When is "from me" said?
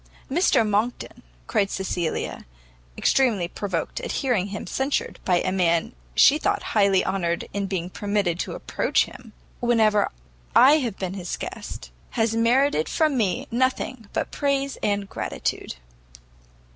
12.89-13.45